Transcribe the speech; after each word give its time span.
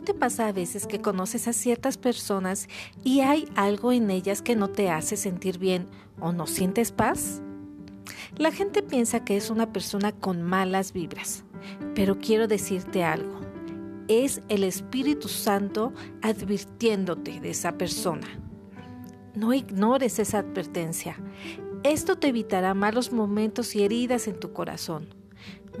¿No 0.00 0.06
te 0.06 0.14
pasa 0.14 0.48
a 0.48 0.52
veces 0.52 0.86
que 0.86 1.02
conoces 1.02 1.46
a 1.46 1.52
ciertas 1.52 1.98
personas 1.98 2.70
y 3.04 3.20
hay 3.20 3.46
algo 3.54 3.92
en 3.92 4.10
ellas 4.10 4.40
que 4.40 4.56
no 4.56 4.68
te 4.68 4.88
hace 4.88 5.14
sentir 5.18 5.58
bien 5.58 5.88
o 6.18 6.32
no 6.32 6.46
sientes 6.46 6.90
paz? 6.90 7.42
La 8.38 8.50
gente 8.50 8.82
piensa 8.82 9.26
que 9.26 9.36
es 9.36 9.50
una 9.50 9.74
persona 9.74 10.12
con 10.12 10.40
malas 10.40 10.94
vibras, 10.94 11.44
pero 11.94 12.18
quiero 12.18 12.48
decirte 12.48 13.04
algo. 13.04 13.40
Es 14.08 14.40
el 14.48 14.64
Espíritu 14.64 15.28
Santo 15.28 15.92
advirtiéndote 16.22 17.38
de 17.38 17.50
esa 17.50 17.76
persona. 17.76 18.26
No 19.34 19.52
ignores 19.52 20.18
esa 20.18 20.38
advertencia. 20.38 21.18
Esto 21.82 22.16
te 22.16 22.28
evitará 22.28 22.72
malos 22.72 23.12
momentos 23.12 23.76
y 23.76 23.84
heridas 23.84 24.28
en 24.28 24.40
tu 24.40 24.54
corazón. 24.54 25.19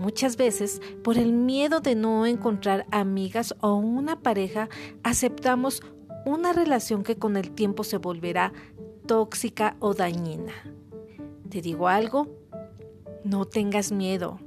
Muchas 0.00 0.38
veces, 0.38 0.80
por 1.04 1.18
el 1.18 1.34
miedo 1.34 1.80
de 1.80 1.94
no 1.94 2.24
encontrar 2.24 2.86
amigas 2.90 3.54
o 3.60 3.74
una 3.74 4.20
pareja, 4.20 4.70
aceptamos 5.02 5.82
una 6.24 6.54
relación 6.54 7.02
que 7.02 7.16
con 7.16 7.36
el 7.36 7.50
tiempo 7.50 7.84
se 7.84 7.98
volverá 7.98 8.54
tóxica 9.04 9.76
o 9.78 9.92
dañina. 9.92 10.54
¿Te 11.50 11.60
digo 11.60 11.86
algo? 11.86 12.28
No 13.24 13.44
tengas 13.44 13.92
miedo. 13.92 14.40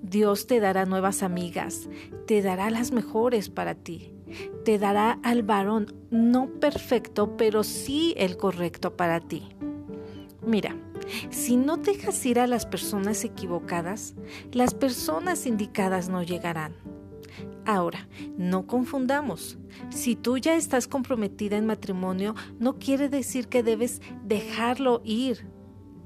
Dios 0.00 0.46
te 0.46 0.58
dará 0.58 0.86
nuevas 0.86 1.22
amigas, 1.22 1.90
te 2.26 2.40
dará 2.40 2.70
las 2.70 2.90
mejores 2.90 3.50
para 3.50 3.74
ti, 3.74 4.14
te 4.64 4.78
dará 4.78 5.18
al 5.22 5.42
varón 5.42 5.94
no 6.10 6.48
perfecto, 6.48 7.36
pero 7.36 7.62
sí 7.62 8.14
el 8.16 8.38
correcto 8.38 8.96
para 8.96 9.20
ti. 9.20 9.50
Mira, 10.46 10.74
si 11.30 11.56
no 11.56 11.76
dejas 11.76 12.24
ir 12.26 12.38
a 12.38 12.46
las 12.46 12.66
personas 12.66 13.24
equivocadas, 13.24 14.14
las 14.52 14.74
personas 14.74 15.46
indicadas 15.46 16.08
no 16.08 16.22
llegarán. 16.22 16.74
Ahora, 17.66 18.08
no 18.36 18.66
confundamos. 18.66 19.58
Si 19.88 20.16
tú 20.16 20.36
ya 20.38 20.54
estás 20.54 20.86
comprometida 20.86 21.56
en 21.56 21.66
matrimonio, 21.66 22.34
no 22.58 22.78
quiere 22.78 23.08
decir 23.08 23.48
que 23.48 23.62
debes 23.62 24.02
dejarlo 24.24 25.00
ir. 25.04 25.46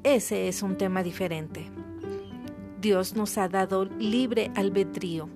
Ese 0.05 0.49
es 0.49 0.63
un 0.63 0.77
tema 0.77 1.03
diferente. 1.03 1.71
Dios 2.81 3.17
nos 3.17 3.37
ha 3.39 3.49
dado 3.49 3.87
libre 3.87 4.53
albedrío, 4.55 5.29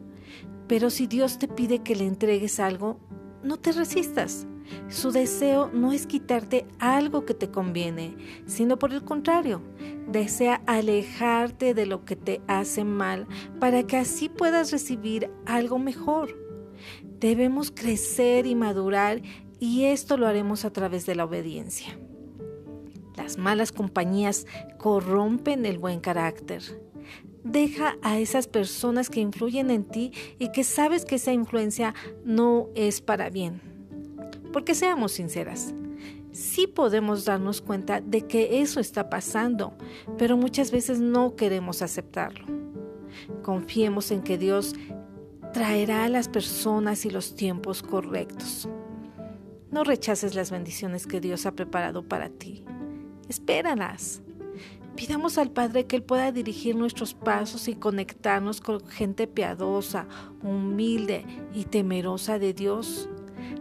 pero 0.68 0.90
si 0.90 1.08
Dios 1.08 1.40
te 1.40 1.48
pide 1.48 1.80
que 1.80 1.96
le 1.96 2.06
entregues 2.06 2.60
algo, 2.60 3.00
no 3.42 3.58
te 3.58 3.72
resistas. 3.72 4.46
Su 4.88 5.10
deseo 5.10 5.70
no 5.72 5.92
es 5.92 6.06
quitarte 6.06 6.66
algo 6.78 7.24
que 7.24 7.34
te 7.34 7.50
conviene, 7.50 8.16
sino 8.46 8.78
por 8.78 8.92
el 8.92 9.04
contrario, 9.04 9.60
desea 10.08 10.62
alejarte 10.66 11.74
de 11.74 11.86
lo 11.86 12.04
que 12.04 12.16
te 12.16 12.40
hace 12.46 12.84
mal 12.84 13.26
para 13.60 13.82
que 13.86 13.96
así 13.96 14.28
puedas 14.28 14.70
recibir 14.70 15.30
algo 15.46 15.78
mejor. 15.78 16.38
Debemos 17.20 17.70
crecer 17.70 18.46
y 18.46 18.54
madurar 18.54 19.22
y 19.58 19.84
esto 19.84 20.16
lo 20.16 20.26
haremos 20.26 20.64
a 20.64 20.72
través 20.72 21.06
de 21.06 21.14
la 21.14 21.24
obediencia. 21.24 21.98
Las 23.16 23.38
malas 23.38 23.72
compañías 23.72 24.46
corrompen 24.78 25.66
el 25.66 25.78
buen 25.78 26.00
carácter. 26.00 26.62
Deja 27.44 27.96
a 28.02 28.18
esas 28.18 28.46
personas 28.46 29.10
que 29.10 29.20
influyen 29.20 29.70
en 29.70 29.84
ti 29.84 30.12
y 30.38 30.52
que 30.52 30.64
sabes 30.64 31.04
que 31.04 31.16
esa 31.16 31.32
influencia 31.32 31.94
no 32.24 32.68
es 32.74 33.00
para 33.00 33.30
bien 33.30 33.72
porque 34.52 34.74
seamos 34.74 35.12
sinceras, 35.12 35.74
sí 36.30 36.66
podemos 36.66 37.24
darnos 37.24 37.60
cuenta 37.62 38.00
de 38.00 38.26
que 38.26 38.60
eso 38.60 38.78
está 38.80 39.08
pasando, 39.08 39.72
pero 40.18 40.36
muchas 40.36 40.70
veces 40.70 41.00
no 41.00 41.34
queremos 41.34 41.82
aceptarlo. 41.82 42.46
Confiemos 43.42 44.10
en 44.10 44.22
que 44.22 44.38
Dios 44.38 44.74
traerá 45.52 46.04
a 46.04 46.08
las 46.08 46.28
personas 46.28 47.04
y 47.04 47.10
los 47.10 47.34
tiempos 47.34 47.82
correctos. 47.82 48.68
No 49.70 49.84
rechaces 49.84 50.34
las 50.34 50.50
bendiciones 50.50 51.06
que 51.06 51.20
Dios 51.20 51.46
ha 51.46 51.52
preparado 51.52 52.02
para 52.06 52.28
ti. 52.28 52.64
Espéralas. 53.28 54.22
Pidamos 54.96 55.38
al 55.38 55.50
Padre 55.50 55.86
que 55.86 55.96
Él 55.96 56.02
pueda 56.02 56.32
dirigir 56.32 56.76
nuestros 56.76 57.14
pasos 57.14 57.68
y 57.68 57.74
conectarnos 57.74 58.60
con 58.60 58.86
gente 58.86 59.26
piadosa, 59.26 60.06
humilde 60.42 61.24
y 61.54 61.64
temerosa 61.64 62.38
de 62.38 62.52
Dios 62.52 63.08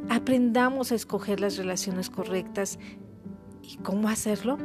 Aprendamos 0.09 0.91
a 0.91 0.95
escoger 0.95 1.39
las 1.39 1.57
relaciones 1.57 2.09
correctas. 2.09 2.79
¿Y 3.63 3.77
cómo 3.77 4.09
hacerlo? 4.09 4.57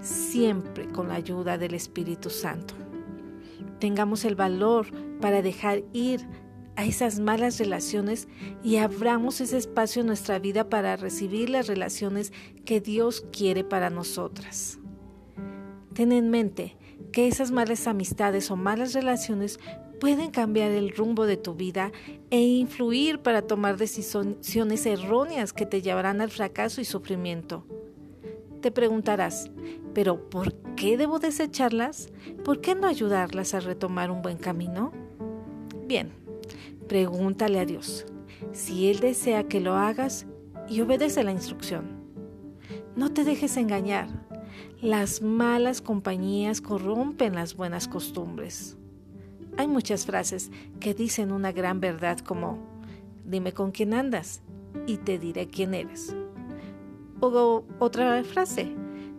Siempre 0.00 0.88
con 0.88 1.08
la 1.08 1.14
ayuda 1.14 1.58
del 1.58 1.74
Espíritu 1.74 2.30
Santo. 2.30 2.74
Tengamos 3.80 4.24
el 4.24 4.34
valor 4.34 4.86
para 5.20 5.42
dejar 5.42 5.82
ir 5.92 6.26
a 6.76 6.84
esas 6.84 7.18
malas 7.18 7.58
relaciones 7.58 8.28
y 8.62 8.76
abramos 8.76 9.40
ese 9.40 9.56
espacio 9.56 10.00
en 10.00 10.08
nuestra 10.08 10.38
vida 10.38 10.68
para 10.68 10.96
recibir 10.96 11.50
las 11.50 11.66
relaciones 11.66 12.32
que 12.64 12.80
Dios 12.80 13.26
quiere 13.32 13.64
para 13.64 13.90
nosotras. 13.90 14.78
Ten 15.96 16.12
en 16.12 16.28
mente 16.28 16.76
que 17.10 17.26
esas 17.26 17.50
malas 17.52 17.86
amistades 17.86 18.50
o 18.50 18.56
malas 18.56 18.92
relaciones 18.92 19.58
pueden 19.98 20.30
cambiar 20.30 20.70
el 20.72 20.90
rumbo 20.90 21.24
de 21.24 21.38
tu 21.38 21.54
vida 21.54 21.90
e 22.28 22.42
influir 22.42 23.20
para 23.20 23.40
tomar 23.40 23.78
decisiones 23.78 24.84
erróneas 24.84 25.54
que 25.54 25.64
te 25.64 25.80
llevarán 25.80 26.20
al 26.20 26.30
fracaso 26.30 26.82
y 26.82 26.84
sufrimiento. 26.84 27.64
Te 28.60 28.70
preguntarás, 28.70 29.50
¿pero 29.94 30.28
por 30.28 30.52
qué 30.74 30.98
debo 30.98 31.18
desecharlas? 31.18 32.10
¿Por 32.44 32.60
qué 32.60 32.74
no 32.74 32.86
ayudarlas 32.88 33.54
a 33.54 33.60
retomar 33.60 34.10
un 34.10 34.20
buen 34.20 34.36
camino? 34.36 34.92
Bien, 35.86 36.10
pregúntale 36.88 37.58
a 37.58 37.64
Dios 37.64 38.04
si 38.52 38.90
Él 38.90 39.00
desea 39.00 39.44
que 39.44 39.60
lo 39.60 39.76
hagas 39.76 40.26
y 40.68 40.82
obedece 40.82 41.24
la 41.24 41.32
instrucción. 41.32 42.04
No 42.96 43.14
te 43.14 43.24
dejes 43.24 43.56
engañar. 43.56 44.25
Las 44.82 45.22
malas 45.22 45.80
compañías 45.80 46.60
corrompen 46.60 47.34
las 47.34 47.56
buenas 47.56 47.88
costumbres. 47.88 48.76
Hay 49.56 49.68
muchas 49.68 50.04
frases 50.04 50.50
que 50.80 50.92
dicen 50.92 51.32
una 51.32 51.50
gran 51.50 51.80
verdad 51.80 52.18
como, 52.18 52.58
dime 53.24 53.52
con 53.52 53.70
quién 53.70 53.94
andas 53.94 54.42
y 54.86 54.98
te 54.98 55.18
diré 55.18 55.48
quién 55.48 55.72
eres. 55.72 56.14
O 57.20 57.64
otra 57.78 58.22
frase, 58.24 58.70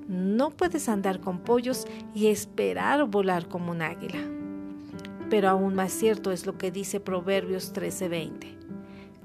no 0.07 0.51
puedes 0.51 0.87
andar 0.89 1.19
con 1.21 1.39
pollos 1.39 1.87
y 2.13 2.27
esperar 2.27 3.05
volar 3.05 3.47
como 3.47 3.71
un 3.71 3.81
águila. 3.81 4.19
Pero 5.31 5.49
aún 5.49 5.73
más 5.73 5.91
cierto 5.91 6.31
es 6.31 6.45
lo 6.45 6.59
que 6.59 6.69
dice 6.69 6.99
Proverbios 6.99 7.73
13:20. 7.73 8.55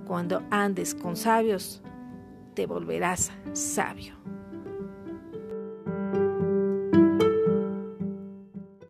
Cuando 0.06 0.42
andes 0.50 0.94
con 0.94 1.14
sabios, 1.14 1.82
te 2.54 2.64
volverás 2.64 3.30
sabio. 3.52 4.14